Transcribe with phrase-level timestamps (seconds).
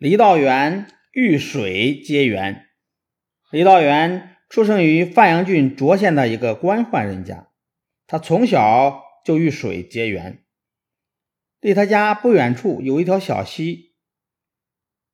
[0.00, 2.68] 李道元遇水结缘。
[3.50, 7.50] 李道元出生于范阳郡涿县的一个官宦人家，
[8.06, 10.42] 他从小就遇水结缘。
[11.60, 13.92] 离他家不远处有一条小溪，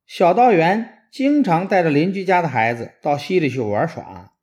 [0.05, 4.35] 小道元经常带着邻居家的孩子到溪里去玩耍。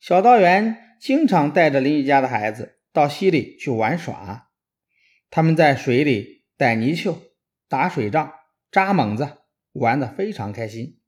[0.00, 4.48] 小道元经常带着邻居家的孩子到溪里去玩耍，
[5.28, 7.20] 他们在水里逮泥鳅、
[7.68, 8.32] 打水仗、
[8.70, 9.40] 扎猛子。
[9.74, 10.98] 玩得非常开心。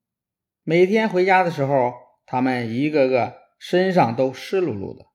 [0.63, 1.95] 每天回家的时候，
[2.27, 5.07] 他们一个个身上都湿漉漉的。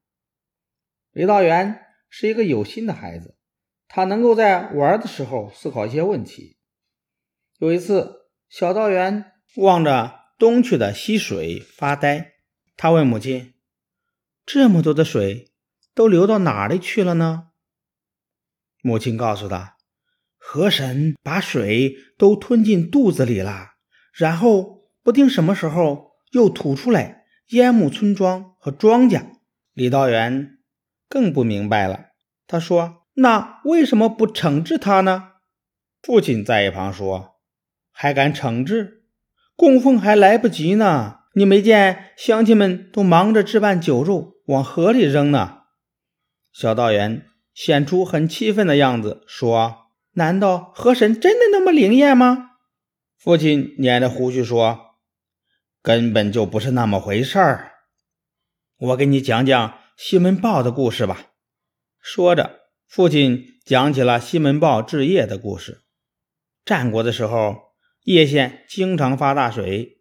[1.11, 3.37] 李道元是一个有心的孩子，
[3.87, 6.57] 他能够在玩的时候思考一些问题。
[7.59, 12.35] 有一次，小道元望着东去的溪水发呆，
[12.77, 13.53] 他问母亲
[14.45, 15.51] ：“这么多的水
[15.93, 17.49] 都流到哪里去了呢？”
[18.81, 19.77] 母亲告诉他。
[20.43, 23.69] 河神把水都吞进肚子里了，
[24.11, 29.23] 然后不定什么时候又吐出来，淹没村庄和庄稼。
[29.73, 30.57] 李道元
[31.07, 32.07] 更不明白了，
[32.47, 35.29] 他说：“那为什么不惩治他呢？”
[36.01, 37.35] 父亲在一旁说
[37.93, 39.03] ：“还敢惩治？
[39.55, 41.19] 供奉还来不及呢！
[41.35, 45.59] 你没见乡亲们都忙着置办酒肉往河里扔呢？”
[46.51, 49.80] 小道元显出很气愤的样子，说。
[50.13, 52.51] 难道河神真的那么灵验吗？
[53.17, 54.97] 父亲捻着胡须说
[55.81, 57.71] ：“根本就不是那么回事儿。
[58.77, 61.27] 我给你讲讲西门豹的故事吧。”
[62.01, 65.81] 说着，父亲讲起了西门豹治邺的故事。
[66.65, 67.73] 战国的时候，
[68.03, 69.99] 邺县经常发大水，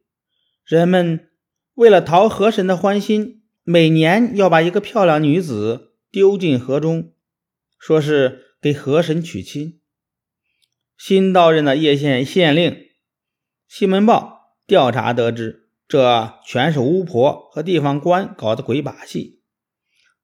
[0.65, 1.29] 人们
[1.75, 7.13] 为了讨河神的欢心，每年要把一个漂亮女子丢进河中，
[7.79, 9.80] 说是给河神娶亲。
[11.03, 12.91] 新到任的叶县县令
[13.67, 19.41] 西门豹调查得知，这全是巫婆和地方官搞的鬼把戏，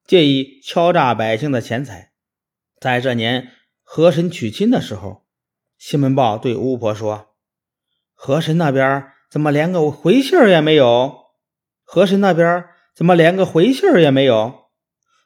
[0.06, 2.12] 借以敲诈百姓的钱财。
[2.78, 5.25] 在这年河神娶亲的时候，
[5.78, 7.31] 西门豹对巫婆说
[8.12, 11.16] ：“河神那边怎么连个回信也没有？
[11.84, 14.66] 河神那边怎么连个回信也没有？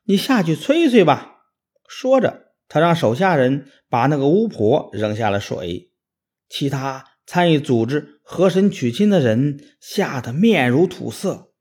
[0.05, 1.43] 你下去催催吧。”
[1.91, 2.50] 说着。
[2.71, 5.91] 他让手下人把那个巫婆扔下了水，
[6.49, 11.53] 其他参与组织河神娶亲的人吓得面如土色，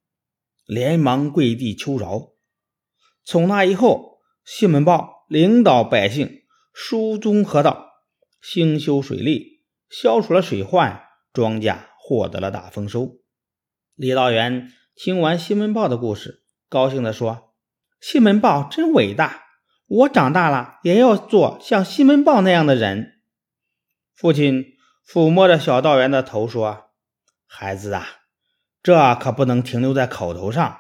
[0.68, 2.34] 连忙跪地求饶。
[3.24, 6.44] 从那以后，西门豹领导百姓
[6.76, 7.88] 疏通河道，
[8.40, 11.02] 兴修水利，消除了水患，
[11.34, 13.18] 庄稼获得了大丰收。
[13.96, 17.56] 李道元听完西门豹的故事，高兴地说
[18.00, 19.46] ：“西门豹真伟大。”
[19.90, 23.22] 我长大了也要做像西门豹那样的人。
[24.16, 24.74] 父亲
[25.08, 26.92] 抚摸着小道员的头说
[27.48, 28.06] ：“孩子啊，
[28.84, 30.78] 这可不能停留在口头上，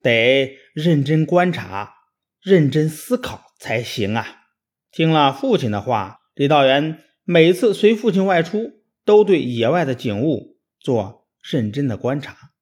[0.00, 1.96] 得认真观察、
[2.40, 4.44] 认真思考才行啊！”
[4.90, 12.52] 听了父亲的话，李道元每次随父亲外出，都对野外的景物做认真的观察。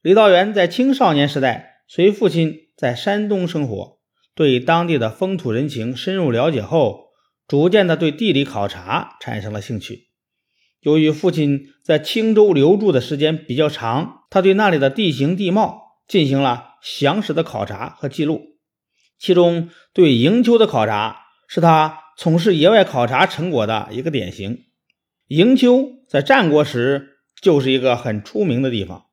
[0.00, 3.97] 李道元在青少年时代随父亲在山东生活。
[4.38, 7.08] 对当地的风土人情深入了解后，
[7.48, 10.10] 逐渐的对地理考察产生了兴趣。
[10.78, 18.60] 由于父亲在青州留住的时间比较长，他对那里的地形地貌进行了详实的考察和记录。
[19.18, 21.16] 其中对营丘的考察
[21.48, 24.66] 是他从事野外考察成果的一个典型。
[25.26, 29.06] 营丘在战国时就是一个很出名的地方，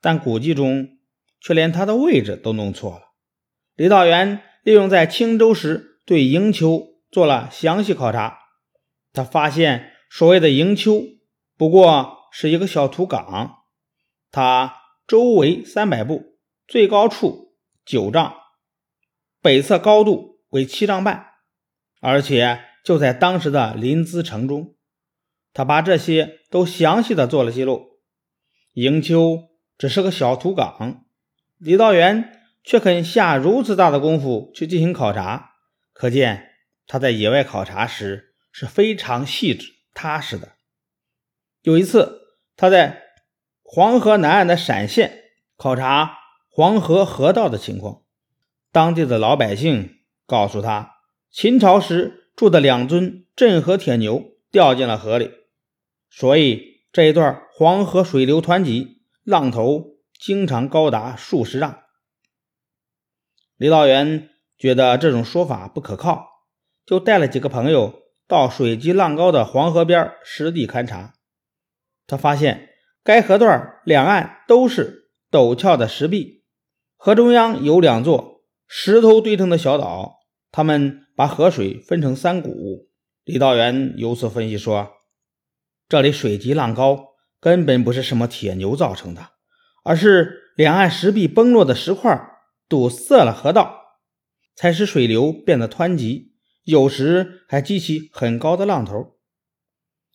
[0.00, 0.88] 但古籍中
[1.42, 3.09] 却连它的位置都弄错了。
[3.80, 8.38] 李道元利用在青州时对营丘做了详细考察，
[9.14, 11.02] 他发现所谓的营丘
[11.56, 13.62] 不过是一个小土岗，
[14.30, 14.74] 它
[15.06, 16.36] 周围三百步，
[16.68, 17.54] 最高处
[17.86, 18.34] 九丈，
[19.40, 21.28] 北侧高度为七丈半，
[22.02, 24.74] 而且就在当时的临淄城中。
[25.54, 27.98] 他把这些都详细的做了记录。
[28.74, 29.48] 营丘
[29.78, 31.06] 只是个小土岗，
[31.56, 32.36] 李道元。
[32.62, 35.52] 却肯下如此大的功夫去进行考察，
[35.92, 36.50] 可见
[36.86, 40.52] 他在野外考察时是非常细致踏实的。
[41.62, 42.20] 有一次，
[42.56, 43.02] 他在
[43.62, 45.24] 黄河南岸的陕县
[45.56, 46.18] 考察
[46.48, 48.02] 黄河河道的情况，
[48.72, 50.96] 当地的老百姓告诉他，
[51.30, 55.30] 秦朝时铸的两尊镇河铁牛掉进了河里，
[56.10, 61.82] 所以这一段黄河水流湍急，浪头经常高达数十丈。
[63.60, 66.26] 李道元觉得这种说法不可靠，
[66.86, 71.12] 就带了几个朋友到水急浪高的黄河边实地勘察，
[72.06, 72.70] 他发现
[73.04, 76.42] 该河段两岸都是陡峭的石壁，
[76.96, 80.20] 河中央有两座石头堆成的小岛，
[80.50, 82.88] 他们把河水分成三股。
[83.24, 84.90] 李道元由此分析说，
[85.86, 87.08] 这里水急浪高，
[87.38, 89.32] 根本不是什么铁牛造成的，
[89.84, 92.29] 而是两岸石壁崩落的石块
[92.70, 93.98] 堵塞了河道，
[94.54, 96.36] 才使水流变得湍急。
[96.62, 99.16] 有时还激起很高的浪头。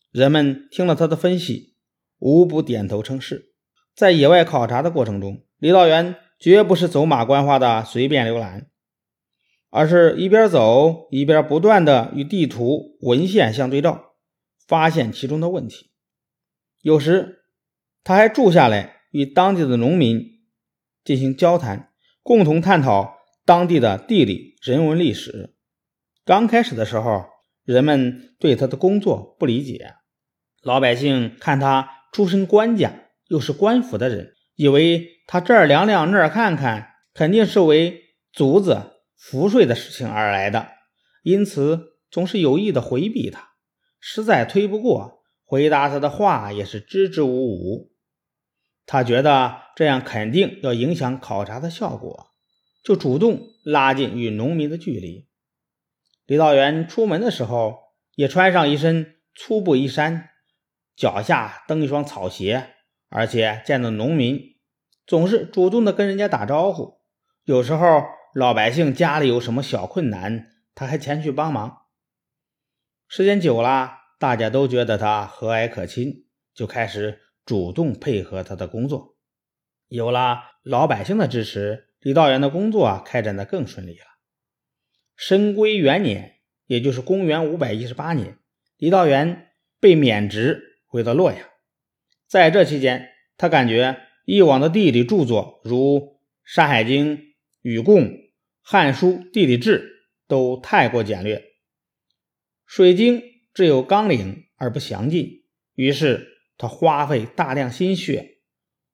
[0.09, 1.75] 人们听了他的分析，
[2.17, 3.51] 无不点头称是。
[3.93, 8.69] 在野外考察的过程中，李道元绝不是走马观花的随便浏览，
[9.69, 14.15] 而是一边走一边不断的与地图文献相对照，
[14.65, 15.91] 发现其中的问题。
[16.81, 17.43] 有时
[18.01, 20.39] 他还住下来与当地的农民
[21.03, 21.91] 进行交谈，
[22.25, 25.53] 共同探讨当地的地理、人文、历史。
[26.25, 27.25] 刚开始的时候，
[27.63, 29.93] 人们对他的工作不理解，
[30.63, 32.91] 老百姓看他出身官家，
[33.27, 38.01] 又是官府的人，以为他这儿量量那儿看看，肯定是为
[38.33, 40.69] 族子赋税的事情而来的，
[41.21, 43.49] 因此总是有意的回避他，
[43.99, 47.91] 实在推不过，回答他的话也是支支吾吾。
[48.85, 52.31] 他觉得这样肯定要影响考察的效果，
[52.83, 55.27] 就主动拉近与农民的距离。
[56.25, 60.29] 李道元出门的时候，也穿上一身粗布衣衫，
[60.95, 62.69] 脚下蹬一双草鞋，
[63.09, 64.55] 而且见到农民，
[65.05, 66.99] 总是主动的跟人家打招呼。
[67.43, 68.03] 有时候
[68.33, 71.83] 老百姓家里有什么小困难，他还前去帮忙。
[73.07, 79.15] 时间久了，大家都觉得他和蔼可亲，就开始主动配合他的工作。
[79.87, 84.05] 有了老百姓的支持，李道元的工作开展的更顺利了。
[85.15, 88.39] 申归元年，也就是公元五百一十八年，
[88.77, 91.47] 李道元被免职，回到洛阳。
[92.27, 95.99] 在这期间，他感觉以往的地理著作，如
[96.43, 97.17] 《山海经》
[97.61, 98.01] 《禹贡》
[98.61, 99.79] 《汉书》《地理志》，
[100.27, 101.43] 都太过简略，
[102.65, 103.21] 水经
[103.53, 105.43] 只有纲领而不详尽。
[105.75, 108.39] 于是，他花费大量心血，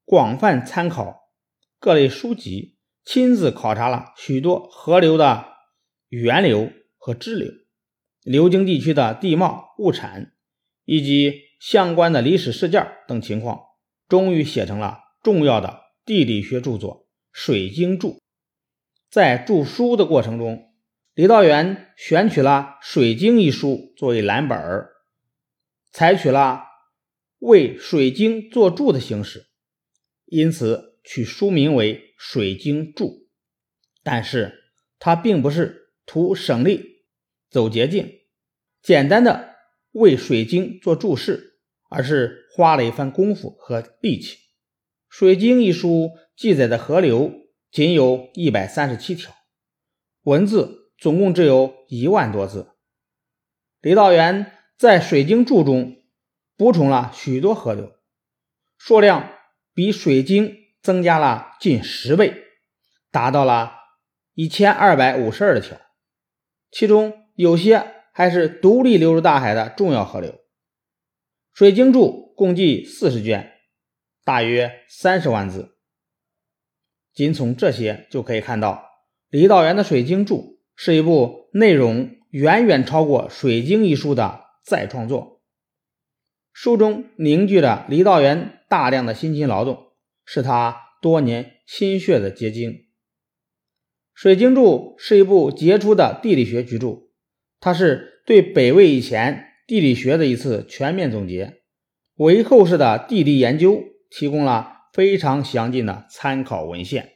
[0.05, 1.31] 广泛参考
[1.79, 5.49] 各类书籍，亲自考察了许多河流的。
[6.13, 7.49] 源流和支流、
[8.23, 10.33] 流经地区的地貌、物产
[10.83, 13.61] 以及相关的历史事件等情况，
[14.09, 18.09] 终于写成了重要的地理学著作《水经注》。
[19.09, 20.73] 在著书的过程中，
[21.13, 24.89] 李道元选取了《水经》一书作为蓝本儿，
[25.93, 26.61] 采取了
[27.41, 29.45] 为《水经》作注的形式，
[30.25, 33.05] 因此取书名为《水经注》。
[34.01, 35.79] 但是，它并不是。
[36.03, 37.05] 图省力、
[37.49, 38.19] 走捷径，
[38.81, 39.55] 简单的
[39.91, 41.59] 为《水经》做注释，
[41.89, 44.35] 而是花了一番功夫和力气。
[45.07, 47.31] 《水经》一书记载的河流
[47.71, 49.33] 仅有一百三十七条，
[50.23, 52.71] 文字总共只有一万多字。
[53.79, 56.00] 李道元在《水经注》中
[56.61, 57.91] 补充了许多河流，
[58.77, 59.31] 数量
[59.73, 60.45] 比《水晶》
[60.83, 62.35] 增加了近十倍，
[63.09, 63.71] 达到了
[64.35, 65.75] 一千二百五十二条。
[66.69, 70.33] 其中有些还是独立流入大海的重要河流。
[71.51, 73.53] 《水晶柱》共计四十卷，
[74.24, 75.79] 大约三十万字。
[77.12, 78.88] 仅从这些就可以看到，
[79.29, 80.36] 李道元的《水晶柱》
[80.75, 85.40] 是一部内容远远超过《水晶》一书的再创作。
[86.53, 89.93] 书中凝聚了李道元大量的辛勤劳动，
[90.25, 92.72] 是他多年心血的结晶。
[94.13, 97.10] 《水经注》是一部杰出的地理学巨著，
[97.60, 101.62] 它是对北魏以前地理学的一次全面总结，
[102.15, 107.11] 为后世的地理研究提供了非常详尽的参考文献。